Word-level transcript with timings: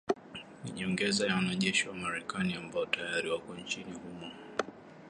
Ni 0.63 0.71
nyongeza 0.71 1.27
ya 1.27 1.35
wanajeshi 1.35 1.87
wa 1.89 1.95
Marekani 1.95 2.53
ambao 2.53 2.85
tayari 2.85 3.29
wako 3.31 3.55
nchini 3.55 3.93
humo. 3.93 4.31